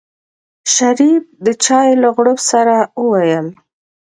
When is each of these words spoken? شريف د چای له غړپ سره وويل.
شريف 0.75 1.23
د 1.45 1.47
چای 1.65 1.89
له 2.01 2.09
غړپ 2.15 2.39
سره 2.51 2.75
وويل. 3.01 3.47